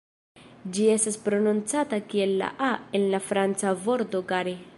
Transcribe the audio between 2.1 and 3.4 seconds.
kiel la "a" en la